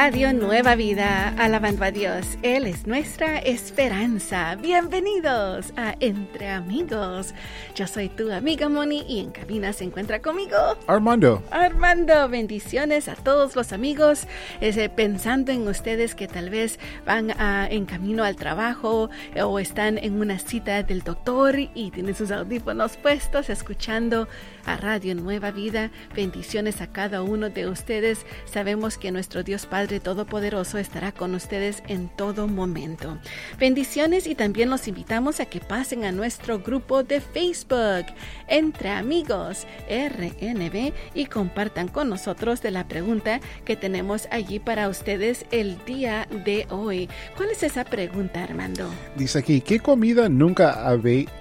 [0.00, 2.38] Radio Nueva Vida, alabando a Dios.
[2.42, 4.54] Él es nuestra esperanza.
[4.54, 7.34] Bienvenidos a Entre Amigos.
[7.74, 10.56] Yo soy tu amiga Moni y en cabina se encuentra conmigo
[10.86, 11.42] Armando.
[11.50, 14.28] Armando, bendiciones a todos los amigos.
[14.60, 17.34] Eh, pensando en ustedes que tal vez van
[17.68, 22.30] en camino al trabajo eh, o están en una cita del doctor y tienen sus
[22.30, 24.28] audífonos puestos escuchando
[24.64, 25.90] a Radio Nueva Vida.
[26.14, 28.24] Bendiciones a cada uno de ustedes.
[28.44, 33.18] Sabemos que nuestro Dios Padre Todopoderoso estará con ustedes en todo momento.
[33.58, 38.06] Bendiciones y también los invitamos a que pasen a nuestro grupo de Facebook
[38.46, 45.46] entre amigos RNB y compartan con nosotros de la pregunta que tenemos allí para ustedes
[45.50, 47.08] el día de hoy.
[47.36, 48.90] ¿Cuál es esa pregunta, Armando?
[49.16, 50.86] Dice aquí, ¿qué comida nunca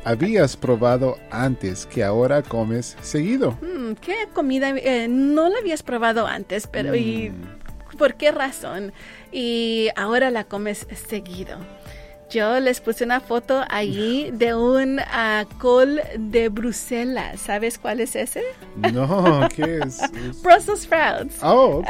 [0.04, 3.58] habías probado antes que ahora comes seguido?
[3.62, 7.57] Hmm, ¿Qué comida eh, no la habías probado antes, pero y mm.
[7.98, 8.94] Por qué razón?
[9.32, 11.58] Y ahora la comes seguido.
[12.30, 17.40] Yo les puse una foto allí de un uh, col de Bruselas.
[17.40, 18.44] ¿Sabes cuál es ese?
[18.76, 20.02] No, ¿qué es?
[20.44, 21.42] Brussels sprouts.
[21.42, 21.90] Oh, ok.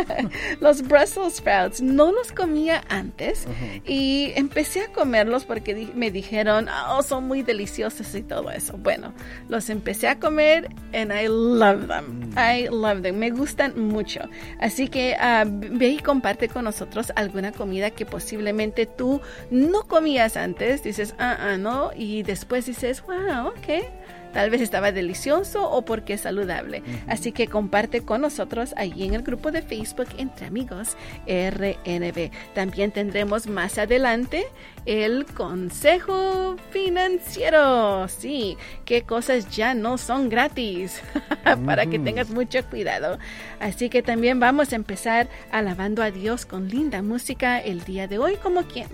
[0.60, 3.46] los Brussels sprouts no los comía antes
[3.86, 8.78] y empecé a comerlos porque me dijeron, oh, son muy deliciosos y todo eso.
[8.78, 9.12] Bueno,
[9.50, 12.30] los empecé a comer and I love them.
[12.30, 12.38] Mm.
[12.38, 13.18] I love them.
[13.18, 14.20] Me gustan mucho.
[14.60, 19.88] Así que uh, ve y comparte con nosotros alguna comida que posiblemente tú no no
[19.88, 23.84] comías antes, dices, ah, ah, no, y después dices, wow, ok,
[24.32, 26.84] tal vez estaba delicioso o porque es saludable.
[27.08, 32.30] Así que comparte con nosotros ahí en el grupo de Facebook Entre Amigos RNB.
[32.54, 34.46] También tendremos más adelante
[34.86, 38.06] el consejo financiero.
[38.06, 41.02] Sí, qué cosas ya no son gratis
[41.66, 43.18] para que tengas mucho cuidado.
[43.58, 48.18] Así que también vamos a empezar alabando a Dios con linda música el día de
[48.18, 48.88] hoy, como quien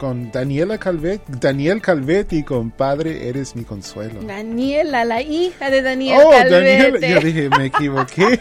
[0.00, 4.22] con Daniela Calvet, Daniel Calvetti con Padre Eres mi consuelo.
[4.22, 8.40] Daniela, la hija de Daniel oh, Daniela, yo dije, me equivoqué.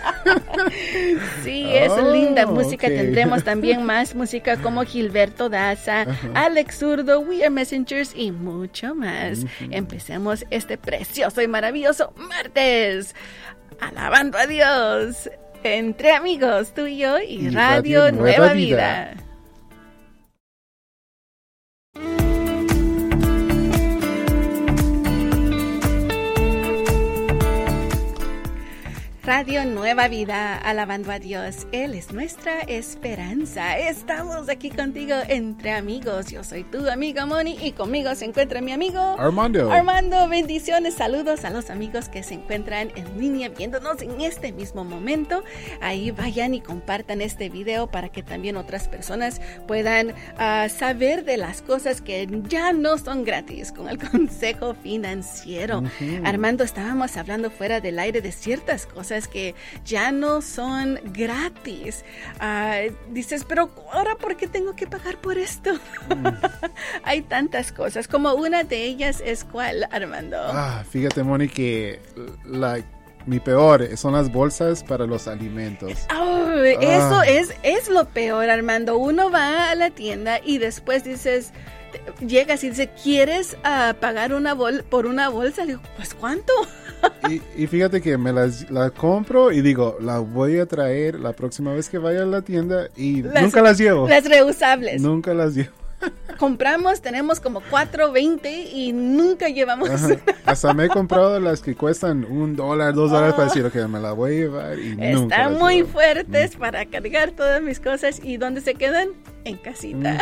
[1.44, 2.88] sí, es linda oh, música.
[2.88, 9.46] Tendremos también más música como Gilberto Daza, Alex Zurdo, We Are Messengers y mucho más.
[9.70, 13.16] Empecemos este precioso y maravilloso martes.
[13.82, 15.30] Alabando a Dios.
[15.62, 19.14] Entre amigos, tú y yo y, Radio, Nueva, Vida.
[29.30, 31.68] Radio Nueva Vida, alabando a Dios.
[31.72, 33.78] Él es nuestra esperanza.
[33.78, 36.32] Estamos aquí contigo entre amigos.
[36.32, 39.72] Yo soy tu amiga Moni y conmigo se encuentra mi amigo Armando.
[39.72, 44.84] Armando, bendiciones, saludos a los amigos que se encuentran en línea viéndonos en este mismo
[44.84, 45.44] momento.
[45.80, 51.38] Ahí vayan y compartan este video para que también otras personas puedan ah, saber de
[51.38, 55.84] las cosas que ya no son gratis con el consejo financiero.
[56.24, 62.06] Armando, estábamos hablando fuera del aire de ciertas cosas que ya no son gratis.
[62.40, 65.74] Ah, dices, pero ahora ¿por qué tengo que pagar por esto?
[66.10, 66.28] Mm.
[67.04, 70.38] Hay tantas cosas, como una de ellas es cuál, Armando.
[70.40, 72.00] Ah, fíjate, Moni, que
[72.46, 72.80] la
[73.26, 76.08] mi peor son las bolsas para los alimentos.
[76.18, 77.28] Oh, eso ah.
[77.28, 78.98] es, es lo peor, Armando.
[78.98, 81.54] Uno va a la tienda y después dices,
[82.26, 85.66] llegas y dice, ¿quieres uh, pagar una bol por una bolsa?
[85.66, 86.54] Le digo, pues ¿cuánto?
[87.58, 91.74] Y, fíjate que me las la compro y digo, la voy a traer la próxima
[91.74, 94.08] vez que vaya a la tienda y nunca las llevo.
[94.08, 95.02] Las reusables.
[95.02, 95.80] Nunca las llevo
[96.38, 99.90] compramos, tenemos como 4.20 y nunca llevamos.
[100.46, 104.00] Hasta me he comprado las que cuestan un dólar, dos dólares para decir, ok, me
[104.00, 105.36] la voy a llevar y nunca.
[105.36, 109.10] Están muy fuertes para cargar todas mis cosas y ¿dónde se quedan?
[109.46, 110.18] En casita.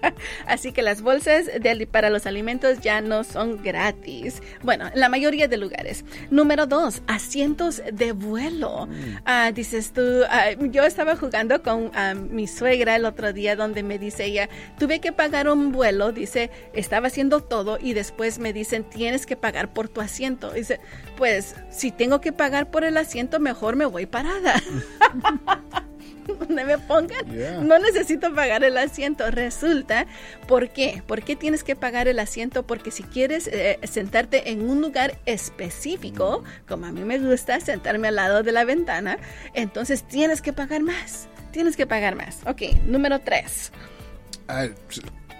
[0.46, 4.42] Así que las bolsas de, para los alimentos ya no son gratis.
[4.62, 6.04] Bueno, en la mayoría de lugares.
[6.30, 8.86] Número dos, asientos de vuelo.
[8.86, 9.16] Mm.
[9.24, 13.82] Ah, dices tú, ah, yo estaba jugando con ah, mi suegra el otro día donde
[13.82, 14.48] me dice ella,
[14.78, 19.36] tuve que pagar un vuelo, dice, estaba haciendo todo y después me dicen, tienes que
[19.36, 20.52] pagar por tu asiento.
[20.52, 20.80] Dice,
[21.16, 24.54] pues si tengo que pagar por el asiento, mejor me voy parada.
[26.40, 27.26] donde me pongan,
[27.66, 29.30] no necesito pagar el asiento.
[29.30, 30.06] Resulta,
[30.46, 31.02] ¿por qué?
[31.06, 32.64] ¿Por qué tienes que pagar el asiento?
[32.66, 36.68] Porque si quieres eh, sentarte en un lugar específico, mm.
[36.68, 39.18] como a mí me gusta sentarme al lado de la ventana,
[39.54, 41.28] entonces tienes que pagar más.
[41.52, 42.40] Tienes que pagar más.
[42.46, 43.72] Ok, número tres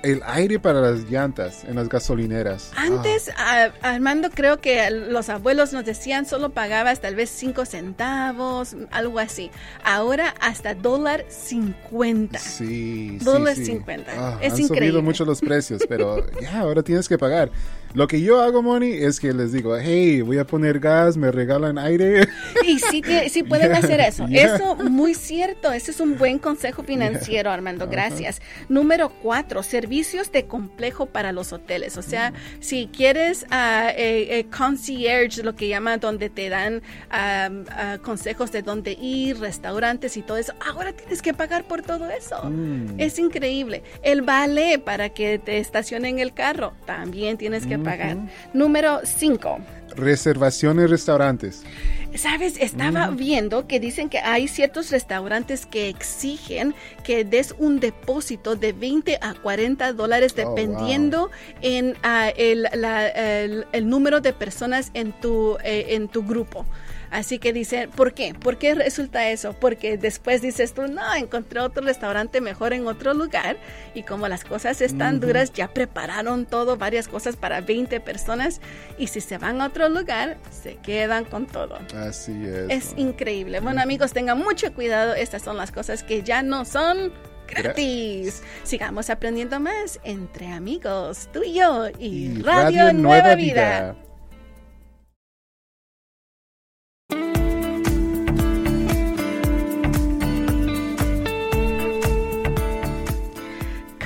[0.02, 2.70] el aire para las llantas en las gasolineras.
[2.76, 3.70] Antes, Ah.
[3.82, 9.18] a- Armando, creo que los abuelos nos decían solo pagabas tal vez cinco centavos, algo
[9.18, 9.50] así.
[9.84, 12.38] Ahora hasta dólar cincuenta.
[12.38, 13.66] Sí, sí, Dólar sí.
[13.66, 14.12] 50.
[14.16, 14.88] Ah, Es han increíble.
[14.88, 17.50] subido mucho los precios, pero ya, ahora tienes que pagar.
[17.94, 21.30] Lo que yo hago, Moni, es que les digo, hey, voy a poner gas, me
[21.30, 22.26] regalan aire.
[22.66, 24.26] Y sí, tie- sí pueden Yeah, hacer eso.
[24.28, 24.54] yeah.
[24.56, 25.70] Eso, muy cierto.
[25.72, 27.86] Ese es un buen consejo financiero, Armando.
[27.88, 28.40] Gracias.
[28.68, 29.62] Número cuatro,
[29.92, 31.98] servicios de complejo para los hoteles.
[31.98, 36.80] O sea, si quieres eh, eh, concierge, lo que llaman, donde te dan
[37.10, 42.08] ah, consejos de dónde ir, restaurantes y todo eso, ahora tienes que pagar por todo
[42.08, 42.42] eso.
[42.44, 42.98] Mm.
[42.98, 43.82] Es increíble.
[44.02, 48.16] El vale para que te estacionen el carro, también tienes que pagar.
[48.54, 49.58] Número cinco.
[49.94, 51.64] Reservaciones restaurantes.
[52.14, 56.74] Sabes, estaba viendo que dicen que hay ciertos restaurantes que exigen
[57.04, 60.54] que des un depósito de 20 a 40 dólares Oh, wow.
[60.54, 61.30] dependiendo
[61.62, 66.66] en ah, el, la- el- el número de personas en tu, eh, en tu grupo.
[67.12, 68.32] Así que dicen, ¿por qué?
[68.32, 69.52] ¿Por qué resulta eso?
[69.52, 73.58] Porque después dices tú, no, encontré otro restaurante mejor en otro lugar
[73.94, 78.62] y como las cosas están duras, ya prepararon todo, varias cosas para 20 personas
[78.96, 81.78] y si se van a otro lugar, se quedan con todo.
[81.94, 82.70] Así es.
[82.70, 83.60] Es increíble.
[83.60, 85.14] Bueno, amigos, tengan mucho cuidado.
[85.14, 87.12] Estas son las cosas que ya no son
[87.46, 88.42] gratis.
[88.62, 93.96] Sigamos aprendiendo más entre amigos, tú y yo y, Y Radio, Nueva, Vida.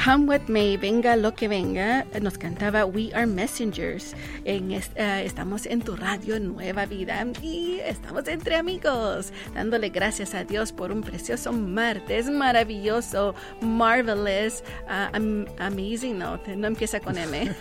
[0.07, 4.15] Come with me, venga lo que venga, nos cantaba We Are Messengers.
[4.45, 4.81] En eh,
[5.25, 10.93] estamos en tu radio Nueva Vida y estamos entre amigos, dándole gracias a Dios por
[10.93, 17.53] un precioso martes maravilloso, marvelous, am- amazing, no, no empieza con M.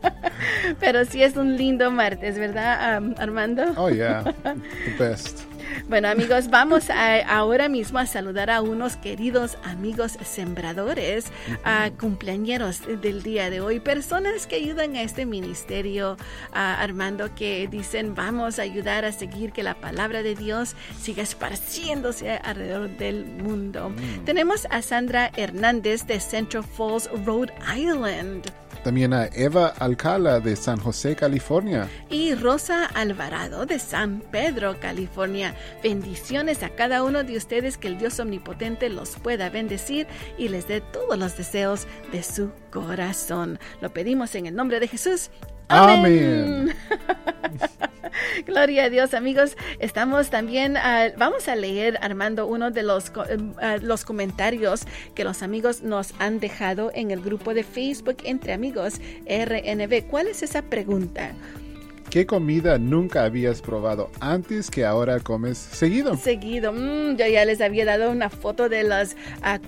[0.80, 3.64] Pero sí es un lindo martes, ¿verdad, am- Armando?
[3.76, 4.22] Oh, yeah.
[4.44, 5.42] The best.
[5.88, 11.26] Bueno amigos, vamos a- ahora mismo a saludar a unos queridos amigos sembradores,
[11.64, 16.16] a cumpleañeros del día de hoy, personas que ayudan a este ministerio,
[16.52, 21.22] a Armando, que dicen vamos a ayudar a seguir que la palabra de Dios siga
[21.22, 23.92] esparciéndose alrededor del mundo.
[24.24, 28.44] Tenemos a Sandra Hernández de Central Falls, Rhode Island.
[28.84, 31.88] También a Eva Alcala de San José, California.
[32.08, 35.55] y Rosa Alvarado de San Pedro, California.
[35.82, 40.06] Bendiciones a cada uno de ustedes, que el Dios Omnipotente los pueda bendecir
[40.38, 43.58] y les dé todos los deseos de su corazón.
[43.80, 45.30] Lo pedimos en el nombre de Jesús.
[45.68, 46.74] Amén.
[48.46, 49.56] Gloria a Dios, amigos.
[49.78, 54.82] Estamos también, ah, vamos a leer, Armando, uno de los, em, ah, los comentarios
[55.14, 60.06] que los amigos nos han dejado en el grupo de Facebook Entre Amigos RNB.
[60.08, 61.32] ¿Cuál es esa pregunta?
[62.16, 66.16] ¿Qué comida nunca habías probado antes que ahora comes seguido?
[66.16, 69.16] Seguido, mm, yo ya les había dado una foto de las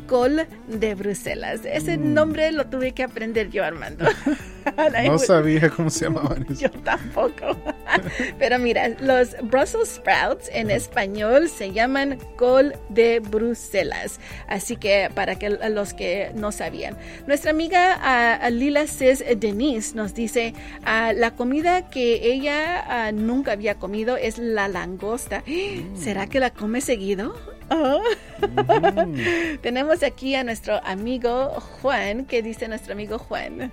[0.07, 1.61] col de Bruselas.
[1.67, 4.07] Ese nombre lo tuve que aprender yo, Armando.
[5.05, 6.61] No sabía cómo se llamaban eso.
[6.61, 7.57] Yo tampoco.
[8.39, 14.21] Pero mira, los Brussels sprouts en español se llaman col de Bruselas.
[14.47, 16.97] Así que para que los que no sabían.
[17.27, 23.53] Nuestra amiga ah, Lila Cis Denise nos dice, ah, la comida que ella ah, nunca
[23.53, 25.43] había comido es la langosta.
[25.95, 27.35] ¿Será que la come seguido?
[27.71, 27.99] Ah.
[29.63, 31.51] Tenemos aquí a nuestro amigo
[31.81, 33.71] Juan, ¿qué dice nuestro amigo Juan?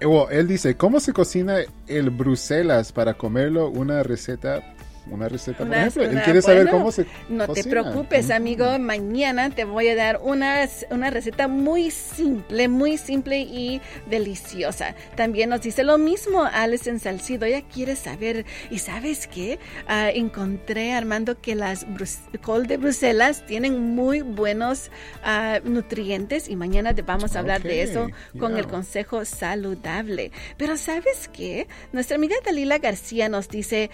[0.00, 3.68] Eh, él dice, ¿cómo se cocina el Bruselas para comerlo?
[3.68, 4.73] Una receta,
[5.10, 6.02] una receta, por Una- ejemplo.
[6.04, 8.78] Él una- quiere saber bueno, cómo se No te preocupes, amigo.
[8.78, 14.94] Mañana te voy a dar una, una receta muy simple, muy simple y deliciosa.
[15.14, 17.44] También nos dice lo mismo Alison Salcido.
[17.46, 18.46] Ella quiere saber.
[18.70, 19.58] ¿Y sabes qué?
[19.86, 24.90] Ah, encontré, Armando, que las brus- col de Bruselas tienen muy buenos
[25.22, 28.08] ah, nutrientes y mañana te vamos a hablar de eso
[28.38, 30.30] con el consejo saludable.
[30.56, 31.66] Pero ¿sabes qué?
[31.92, 33.90] Nuestra amiga Dalila García nos dice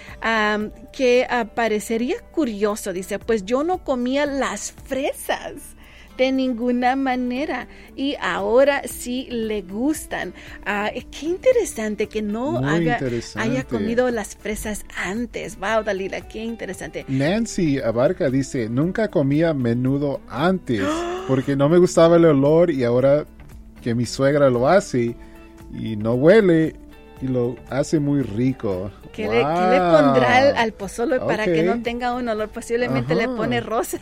[0.93, 5.77] que ah, parecería curioso, dice, pues yo no comía las fresas
[6.21, 7.67] de ninguna manera
[7.97, 10.35] y ahora sí le gustan.
[10.67, 13.49] Ah, qué interesante que no haga, interesante.
[13.49, 15.59] haya comido las fresas antes.
[15.59, 17.07] Wow, Dalila, qué interesante.
[17.09, 20.83] Nancy Abarca dice, nunca comía menudo antes
[21.27, 23.25] porque no me gustaba el olor y ahora
[23.81, 25.17] que mi suegra lo hace
[25.73, 26.77] y no huele
[27.21, 28.91] y lo hace muy rico.
[29.13, 32.49] ¿Qué, le, qué le pondrá al, al pozole para que no tenga un olor?
[32.49, 33.99] Posiblemente le pone rosa.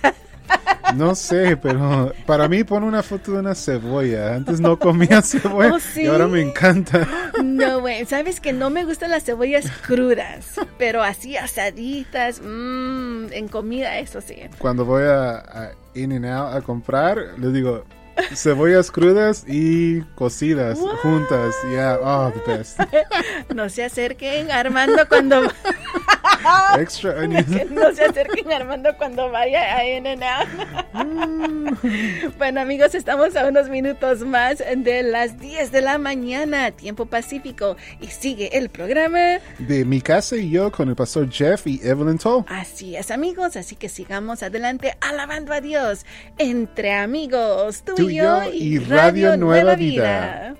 [0.94, 4.34] No sé, pero para mí pone una foto de una cebolla.
[4.34, 6.04] Antes no comía cebolla ¿Oh, sí?
[6.04, 7.06] y ahora me encanta.
[7.44, 10.46] No, güey, sabes que no me gustan las cebollas crudas,
[10.78, 14.36] pero así asaditas, mmm, en comida, eso sí.
[14.58, 17.84] Cuando voy a, a In and Out a comprar, les digo
[18.34, 20.96] cebollas crudas y cocidas What?
[20.98, 21.54] juntas.
[21.70, 22.80] Yeah, oh, the best.
[23.54, 25.42] No se acerquen Armando cuando
[26.78, 27.46] Extra onions.
[27.56, 30.48] que no se acerquen Armando cuando vaya a In and Out.
[32.38, 37.76] Bueno amigos, estamos a unos minutos más de las 10 de la mañana, tiempo pacífico,
[38.00, 39.38] y sigue el programa.
[39.58, 42.44] De mi casa y yo con el pastor Jeff y Evelyn Toll.
[42.48, 46.04] Así es amigos, así que sigamos adelante alabando a Dios
[46.38, 50.54] entre amigos, tú, Tú y Radio Nueva Vida.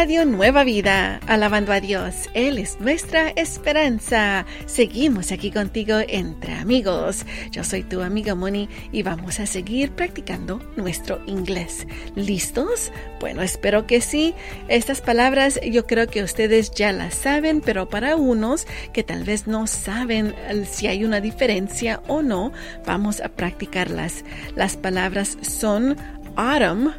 [0.00, 2.30] Radio Nueva Vida, alabando a Dios.
[2.32, 4.46] Él es nuestra esperanza.
[4.64, 7.26] Seguimos aquí contigo entre amigos.
[7.50, 11.86] Yo soy tu amiga Moni y vamos a seguir practicando nuestro inglés.
[12.14, 12.90] ¿Listos?
[13.20, 14.34] Bueno, espero que sí.
[14.68, 19.46] Estas palabras yo creo que ustedes ya las saben, pero para unos que tal vez
[19.46, 22.52] no saben eh, si hay una diferencia o no,
[22.86, 24.24] vamos a practicarlas.
[24.56, 25.94] Las palabras son
[26.36, 26.94] autumn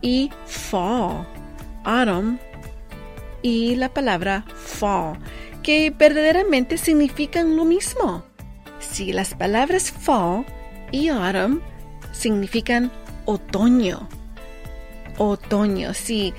[0.00, 1.37] y fall
[1.88, 2.38] autumn
[3.40, 5.18] y la palabra fall,
[5.62, 8.24] que verdaderamente significan lo mismo.
[8.78, 10.44] Si las palabras fall
[10.92, 11.62] y autumn
[12.12, 12.92] significan
[13.24, 14.08] otoño.
[15.16, 16.34] Otoño, sí.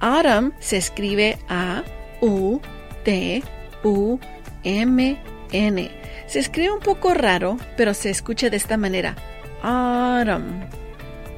[0.00, 1.82] Autumn se escribe A
[2.20, 2.60] U
[3.04, 3.42] T
[3.82, 4.18] U
[4.62, 5.18] M
[5.52, 5.90] N.
[6.26, 9.16] Se escribe un poco raro, pero se escucha de esta manera.
[9.62, 10.66] Autumn.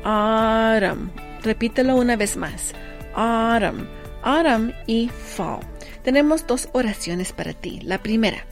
[0.02, 1.10] Autumn.
[1.42, 2.74] Repítelo una vez más
[3.14, 3.88] autumn,
[4.22, 5.60] autumn y fall.
[6.02, 7.80] Tenemos dos oraciones para ti.
[7.82, 8.44] La primera,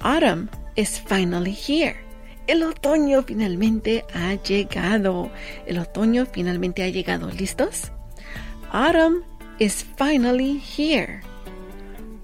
[0.00, 1.96] autumn is finally here.
[2.46, 5.30] El otoño finalmente ha llegado.
[5.66, 7.30] El otoño finalmente ha llegado.
[7.30, 7.92] ¿Listos?
[8.72, 9.22] Autumn
[9.58, 11.20] is finally here.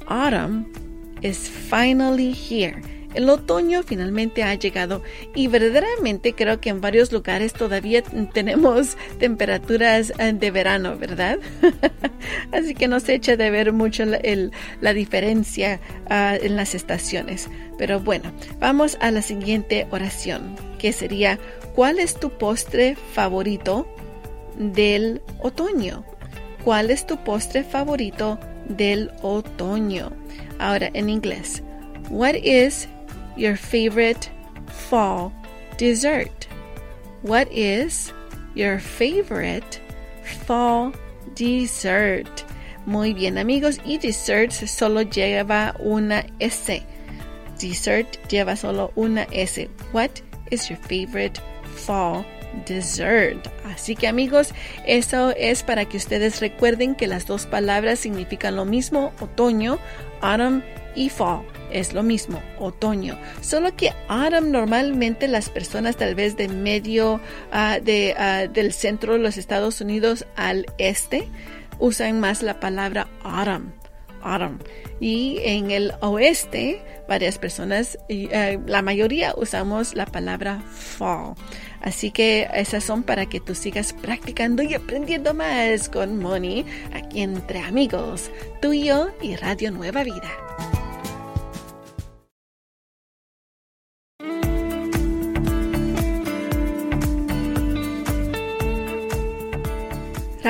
[0.06, 0.73] Autumn
[1.21, 2.80] is finally here.
[3.14, 5.02] El otoño finalmente ha llegado
[5.35, 8.02] y verdaderamente creo que en varios lugares todavía
[8.33, 11.38] tenemos temperaturas eh, de verano, ¿verdad?
[12.52, 15.80] Así que no se echa de ver mucho la, diferencia
[16.11, 17.49] uh, en las estaciones.
[17.78, 21.38] Pero bueno, vamos a la siguiente oración, que sería,
[21.75, 23.87] ¿cuál es tu postre favorito
[24.59, 26.04] del otoño?
[26.64, 30.12] ¿Cuál es tu postre favorito del otoño?
[30.59, 31.62] Ahora en inglés.
[32.11, 32.88] What is
[33.36, 34.30] your favorite
[34.68, 35.32] fall
[35.76, 36.48] dessert?
[37.22, 38.12] What is
[38.54, 39.80] your favorite
[40.46, 40.92] fall
[41.34, 42.44] dessert?
[42.86, 46.82] Muy bien amigos, y dessert solo lleva una S.
[47.58, 49.68] Dessert lleva solo una S.
[49.92, 51.40] What is your favorite
[51.76, 52.26] fall
[52.66, 53.48] dessert?
[53.64, 54.52] Así que amigos,
[54.86, 59.78] eso es para que ustedes recuerden que las dos palabras significan lo mismo, otoño,
[60.20, 60.62] autumn
[60.94, 63.18] y fall es lo mismo, otoño.
[63.40, 67.21] Solo que autumn normalmente las personas tal vez de medio
[67.52, 71.28] uh, de, uh, del centro de los Estados Unidos al este
[71.78, 73.73] usan más la palabra autumn.
[74.23, 74.59] Autumn.
[75.00, 81.35] Y en el oeste, varias personas, uh, la mayoría usamos la palabra fall.
[81.83, 87.21] Así que esas son para que tú sigas practicando y aprendiendo más con Moni aquí
[87.21, 88.30] entre amigos,
[88.62, 90.30] tú y yo y Radio Nueva Vida.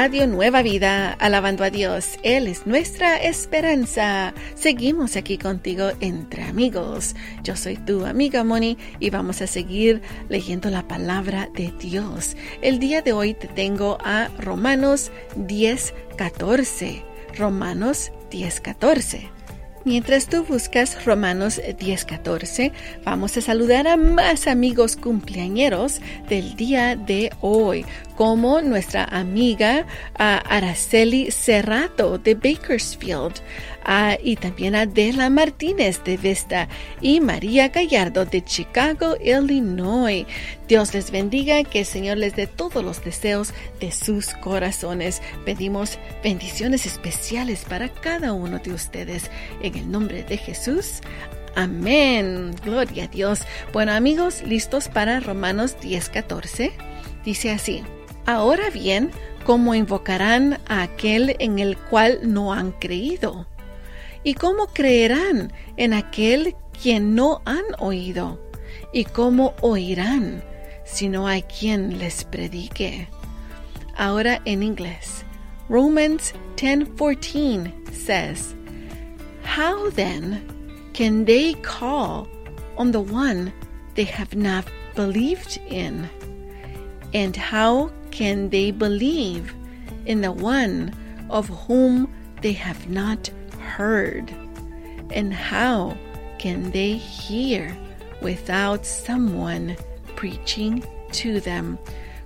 [0.04, 2.18] Radio Nueva Vida, alabando a Dios.
[2.22, 4.34] Él es nuestra esperanza.
[4.54, 7.16] Seguimos aquí contigo entre amigos.
[7.42, 12.36] Yo soy tu amiga Moni y vamos a seguir leyendo la palabra de Dios.
[12.60, 17.02] El día de hoy te tengo a Romanos 10, 14.
[17.38, 19.30] Romanos 10, 14.
[19.86, 22.72] Mientras tú buscas Romanos 10:14,
[23.04, 27.84] vamos a saludar a más amigos cumpleañeros del día de hoy,
[28.16, 33.34] como nuestra amiga uh, Araceli Cerrato de Bakersfield,
[33.86, 36.68] uh, y también Adela Martínez de Vista
[37.00, 40.26] y María Gallardo de Chicago, Illinois.
[40.68, 45.22] Dios les bendiga, que el Señor les dé todos los deseos de sus corazones.
[45.44, 49.30] Pedimos bendiciones especiales para cada uno de ustedes.
[49.62, 51.00] En el nombre de Jesús.
[51.56, 52.54] Amén.
[52.64, 53.40] Gloria a Dios.
[53.72, 56.72] Bueno amigos, listos para Romanos 10:14.
[57.24, 57.82] Dice así.
[58.26, 59.10] Ahora bien,
[59.44, 63.46] ¿Cómo invocarán a aquel en el cual no han creído?
[64.24, 68.40] ¿Y cómo creerán en aquel quien no han oído?
[68.90, 70.42] ¿Y cómo oirán
[70.86, 73.06] si no hay quien les predique?
[73.96, 75.24] Ahora en inglés.
[75.68, 78.54] Romans 10:14 says,
[79.44, 80.42] How then
[80.94, 82.26] can they call
[82.78, 83.52] on the one
[83.94, 84.64] they have not
[84.94, 86.08] believed in?
[87.12, 89.54] And how can they believe
[90.06, 90.92] in the one
[91.28, 92.08] of whom
[92.40, 93.30] they have not
[93.64, 94.32] heard?
[95.10, 95.96] And how
[96.38, 97.76] can they hear
[98.20, 99.76] without someone
[100.16, 101.78] preaching to them?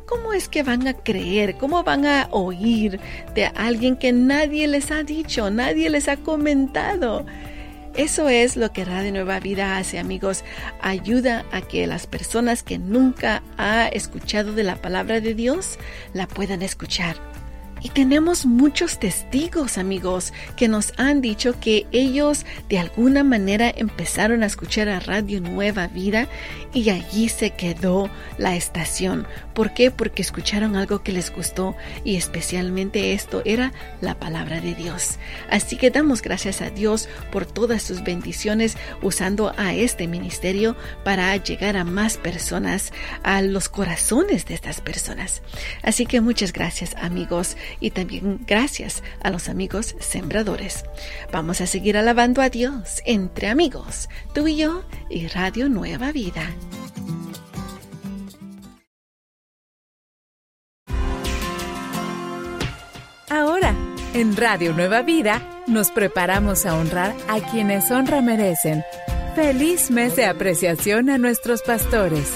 [0.07, 1.57] ¿Cómo es que van a creer?
[1.59, 2.99] ¿Cómo van a oír
[3.35, 7.27] de alguien que nadie les ha dicho, nadie les ha comentado?
[7.95, 10.45] Eso es lo que Radio Nueva Vida hace, amigos.
[10.81, 15.79] Ayuda a que las personas que nunca ha escuchado de la palabra de Dios
[16.15, 17.28] la puedan escuchar.
[17.83, 24.43] Y tenemos muchos testigos, amigos, que nos han dicho que ellos de alguna manera empezaron
[24.43, 26.29] a escuchar a Radio Nueva Vida
[26.73, 29.27] y allí se quedó la estación.
[29.55, 29.91] ¿Por qué?
[29.91, 35.19] Porque escucharon algo que les gustó y especialmente esto era la palabra de Dios.
[35.51, 41.37] Así que damos gracias a Dios por todas sus bendiciones usando a este ministerio para
[41.37, 42.93] llegar a más personas,
[43.23, 45.43] a los corazones de estas personas.
[45.83, 50.85] Así que muchas gracias amigos y también gracias a los amigos sembradores.
[51.33, 56.51] Vamos a seguir alabando a Dios entre amigos, tú y yo y Radio Nueva Vida.
[63.31, 63.75] Ahora,
[64.15, 68.83] en Radio Nueva Vida, nos preparamos a honrar a quienes honra merecen.
[69.35, 72.33] Feliz mes de apreciación a nuestros pastores.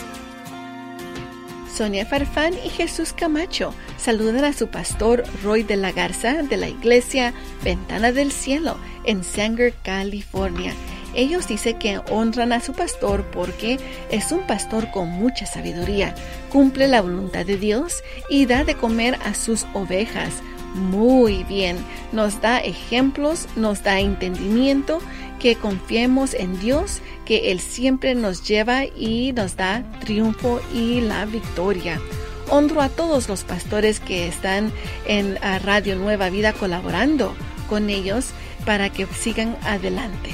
[1.72, 6.68] Sonia Farfán y Jesús Camacho saludan a su pastor Roy de la Garza de la
[6.68, 7.32] iglesia
[7.64, 10.74] Ventana del Cielo en Sanger, California.
[11.14, 13.78] Ellos dicen que honran a su pastor porque
[14.10, 16.14] es un pastor con mucha sabiduría,
[16.50, 20.42] cumple la voluntad de Dios y da de comer a sus ovejas.
[20.74, 21.76] Muy bien,
[22.12, 25.00] nos da ejemplos, nos da entendimiento,
[25.42, 31.24] que confiemos en Dios, que Él siempre nos lleva y nos da triunfo y la
[31.24, 32.00] victoria.
[32.48, 34.72] Honro a todos los pastores que están
[35.04, 37.34] en Radio Nueva Vida colaborando
[37.68, 38.26] con ellos
[38.64, 40.30] para que sigan adelante.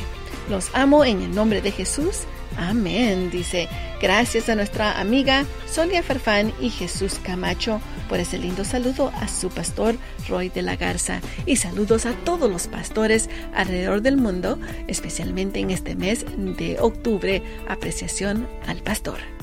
[0.50, 2.24] Los amo en el nombre de Jesús.
[2.58, 3.66] Amén, dice.
[4.02, 9.50] Gracias a nuestra amiga Sonia Farfán y Jesús Camacho por ese lindo saludo a su
[9.50, 9.96] pastor
[10.28, 11.20] Roy de la Garza.
[11.46, 16.24] Y saludos a todos los pastores alrededor del mundo, especialmente en este mes
[16.56, 17.42] de octubre.
[17.68, 19.37] Apreciación al pastor.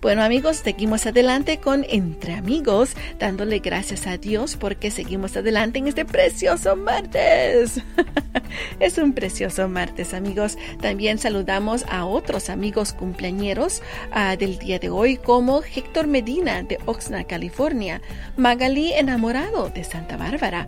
[0.00, 5.88] Bueno amigos, seguimos adelante con Entre Amigos, dándole gracias a Dios porque seguimos adelante en
[5.88, 7.82] este precioso martes.
[8.80, 10.56] es un precioso martes amigos.
[10.80, 13.82] También saludamos a otros amigos cumpleañeros
[14.16, 18.00] uh, del día de hoy como Héctor Medina de Oxnard, California,
[18.38, 20.66] Magali Enamorado de Santa Bárbara,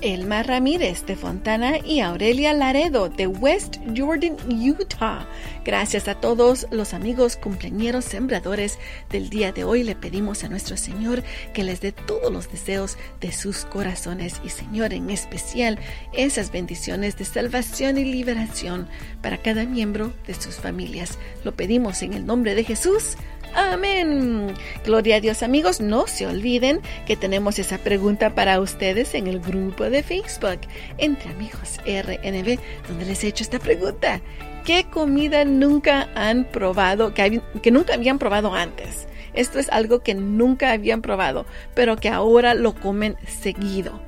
[0.00, 5.26] Elma Ramírez de Fontana y Aurelia Laredo de West Jordan, Utah.
[5.64, 8.78] Gracias a todos los amigos cumpleañeros sembradores
[9.10, 9.82] del día de hoy.
[9.82, 14.50] Le pedimos a nuestro Señor que les dé todos los deseos de sus corazones y
[14.50, 15.78] Señor en especial
[16.12, 18.88] esas bendiciones de salvación y liberación
[19.22, 21.18] para cada miembro de sus familias.
[21.44, 23.16] Lo pedimos en el nombre de Jesús.
[23.54, 24.54] Amén.
[24.84, 25.80] Gloria a Dios amigos.
[25.80, 30.60] No se olviden que tenemos esa pregunta para ustedes en el grupo de Facebook
[30.98, 32.58] entre amigos RNB
[32.88, 34.20] donde les he hecho esta pregunta.
[34.64, 39.08] ¿Qué comida nunca han probado, que, que nunca habían probado antes?
[39.32, 44.07] Esto es algo que nunca habían probado, pero que ahora lo comen seguido.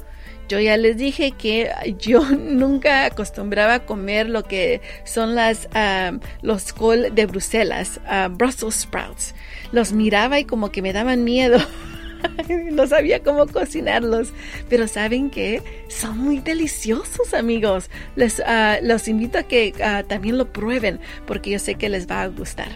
[0.51, 5.69] Yo ya les dije que yo nunca acostumbraba a comer lo que son las
[6.43, 9.33] los col de Bruselas, uh, Brussels sprouts.
[9.71, 11.61] Los miraba y como que me daban miedo.
[12.73, 14.33] no sabía cómo cocinarlos,
[14.69, 17.89] pero saben que son muy deliciosos, amigos.
[18.17, 19.73] Les uh, los invito a que
[20.09, 22.71] también lo prueben porque yo sé que les va a gustar.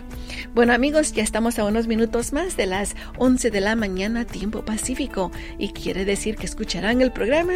[0.55, 4.65] Bueno amigos, ya estamos a unos minutos más de las 11 de la mañana tiempo
[4.65, 7.55] pacífico y quiere decir que escucharán el programa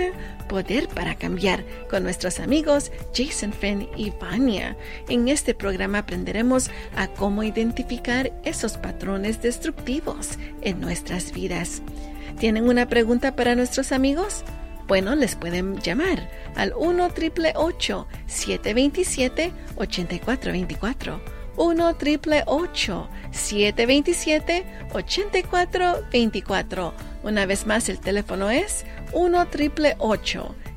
[0.48, 4.76] Poder para Cambiar con nuestros amigos Jason Fenn y Vania.
[5.08, 10.30] En este programa aprenderemos a cómo identificar esos patrones destructivos
[10.62, 11.82] en nuestras vidas.
[12.40, 14.42] ¿Tienen una pregunta para nuestros amigos?
[14.88, 17.10] Bueno, les pueden llamar al 1
[18.26, 26.94] 727 8424 1 triple 727 8424.
[27.24, 29.96] Una vez más, el teléfono es 1 triple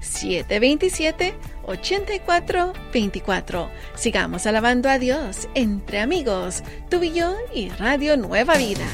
[0.01, 3.69] 727 8424.
[3.95, 8.87] Sigamos alabando a Dios entre amigos, tú y yo y Radio Nueva Vida.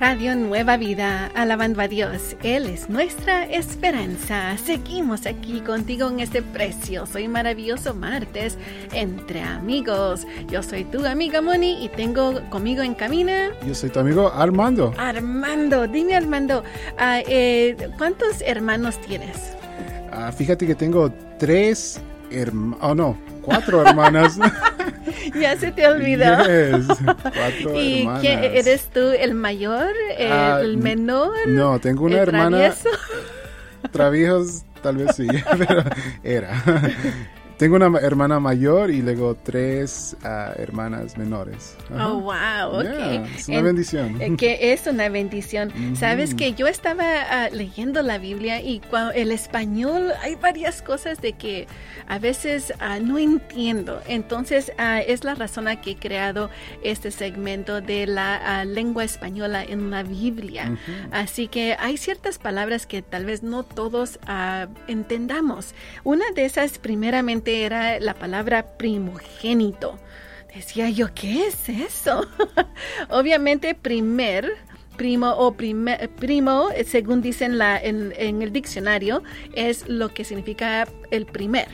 [0.00, 2.34] Radio Nueva Vida, alabando a Dios.
[2.42, 4.56] Él es nuestra esperanza.
[4.56, 8.56] Seguimos aquí contigo en este precioso y maravilloso martes
[8.94, 10.26] entre amigos.
[10.48, 13.50] Yo soy tu amiga Moni y tengo conmigo en camina.
[13.66, 14.94] Yo soy tu amigo Armando.
[14.96, 16.64] Armando, dime Armando,
[16.96, 19.52] ah, eh, ¿cuántos hermanos tienes?
[20.10, 22.78] Ah, fíjate que tengo tres hermanos.
[22.80, 24.38] Oh, no, cuatro hermanas.
[25.40, 26.24] ya se te olvidó.
[27.74, 31.48] ¿Y eres tú el mayor, el, ah, menor?
[31.48, 32.74] No, tengo una hermana.
[33.92, 35.26] Traviesos, tal vez sí,
[35.58, 35.82] pero
[36.22, 36.62] era.
[37.60, 41.76] Tengo una hermana mayor y luego tres uh, hermanas menores.
[41.92, 43.28] Oh, wow, ok.
[43.36, 44.18] es una bendición.
[44.18, 45.70] Eh, que es una bendición.
[45.94, 51.20] Sabes que yo estaba uh, leyendo la Biblia y cuando, el español hay varias cosas
[51.20, 51.66] de que
[52.08, 54.00] a veces uh, no entiendo.
[54.08, 54.72] Entonces
[55.06, 56.48] es la razón a que he creado
[56.82, 60.78] este segmento de la lengua española en la Biblia.
[61.10, 64.18] Así que hay ciertas palabras que tal vez no todos
[64.86, 65.74] entendamos.
[66.04, 69.98] Una de esas primeramente era la palabra primogénito.
[70.54, 72.26] Decía yo, ¿qué es eso?
[73.08, 74.50] Obviamente, primer,
[74.96, 79.22] primo o primo, según dicen la, en, el diccionario,
[79.54, 81.68] es lo que significa el primer.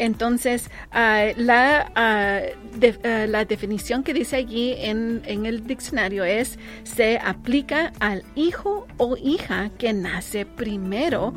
[0.00, 2.40] Entonces, ah, la, ah,
[3.28, 9.16] la, definición que dice allí en, en, el diccionario es, se aplica al hijo o
[9.16, 11.34] hija que nace primero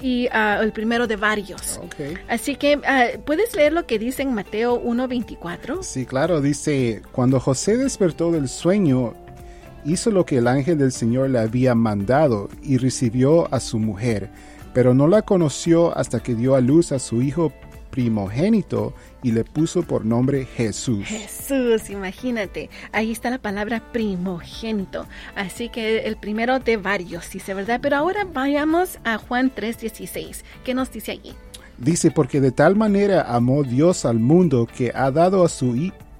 [0.00, 1.80] y uh, el primero de varios.
[2.28, 5.82] Así que, uh, ¿puedes leer lo que dice en Mateo 1.24?
[5.82, 9.14] Sí, claro, dice, cuando José despertó del sueño,
[9.84, 14.30] hizo lo que el ángel del Señor le había mandado y recibió a su mujer,
[14.72, 17.52] pero no la conoció hasta que dio a luz a su hijo
[17.96, 21.06] primogénito y le puso por nombre Jesús.
[21.06, 22.68] Jesús, imagínate.
[22.92, 25.06] Ahí está la palabra primogénito.
[25.34, 27.80] Así que el primero de varios, dice, ¿verdad?
[27.82, 30.44] Pero ahora vayamos a Juan 3:16.
[30.62, 31.32] ¿Qué nos dice allí?
[31.78, 35.74] Dice, porque de tal manera amó Dios al mundo que ha dado a su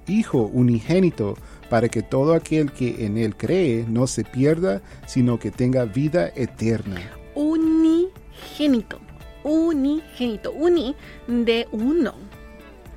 [0.07, 1.37] Hijo unigénito
[1.69, 6.31] para que todo aquel que en él cree no se pierda, sino que tenga vida
[6.35, 7.01] eterna.
[7.35, 9.06] Unigénito
[9.47, 10.95] unigénito, uni
[11.27, 12.13] de uno.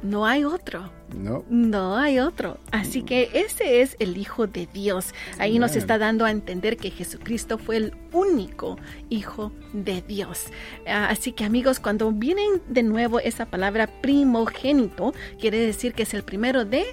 [0.02, 0.90] No hay otro.
[1.14, 1.44] No.
[1.50, 2.58] No hay otro.
[2.70, 5.12] Así que ese es el Hijo de Dios.
[5.38, 8.78] Ahí nos está dando a entender que Jesucristo fue el único
[9.10, 10.46] Hijo de Dios.
[10.86, 16.14] Ah, así que amigos, cuando vienen de nuevo esa palabra primogénito, quiere decir que es
[16.14, 16.86] el primero de